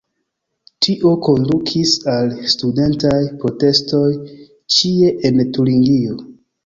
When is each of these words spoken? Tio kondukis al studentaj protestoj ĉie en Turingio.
Tio 0.85 1.09
kondukis 1.27 1.91
al 2.13 2.33
studentaj 2.53 3.19
protestoj 3.43 4.03
ĉie 4.79 5.13
en 5.31 5.45
Turingio. 5.59 6.19